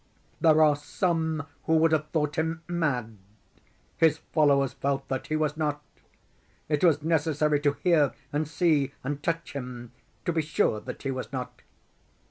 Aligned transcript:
There 0.39 0.63
are 0.63 0.75
some 0.75 1.45
who 1.65 1.75
would 1.75 1.91
have 1.91 2.07
thought 2.07 2.35
him 2.35 2.63
mad. 2.67 3.19
His 3.97 4.17
followers 4.33 4.73
felt 4.73 5.07
that 5.09 5.27
he 5.27 5.35
was 5.35 5.55
not. 5.55 5.83
It 6.67 6.83
was 6.83 7.03
necessary 7.03 7.59
to 7.59 7.77
hear 7.83 8.11
and 8.33 8.47
see 8.47 8.95
and 9.03 9.21
touch 9.21 9.53
him 9.53 9.91
to 10.25 10.33
be 10.33 10.41
sure 10.41 10.79
that 10.79 11.03
he 11.03 11.11
was 11.11 11.31
not. 11.31 11.61